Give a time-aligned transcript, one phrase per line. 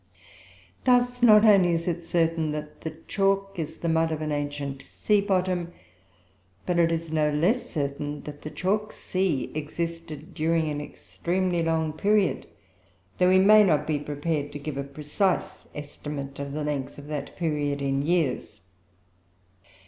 [0.83, 4.81] Thus, not only is it certain that the chalk is the mud of an ancient
[4.81, 5.73] sea bottom;
[6.65, 11.93] but it is no less certain, that the chalk sea existed during an extremely long
[11.93, 12.47] period,
[13.19, 17.05] though we may not be prepared to give a precise estimate of the length of
[17.05, 18.61] that period in years.